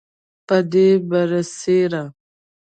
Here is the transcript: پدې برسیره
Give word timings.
پدې 0.47 0.87
برسیره 1.09 2.03